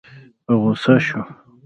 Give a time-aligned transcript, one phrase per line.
[0.45, 1.21] په غوسه شو.